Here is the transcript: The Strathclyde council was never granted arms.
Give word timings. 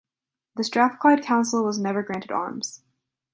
The 0.55 0.63
Strathclyde 0.63 1.21
council 1.21 1.63
was 1.63 1.77
never 1.77 2.01
granted 2.01 2.31
arms. 2.31 2.81